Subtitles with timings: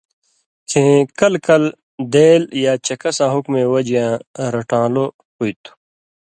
[0.69, 1.75] کھیں کلہۡ کلہۡ
[2.13, 4.11] ”دېل یا چکساں حُکُمَیں وجیاں
[4.53, 5.71] رٹان٘لو ہُوئ تُھو۔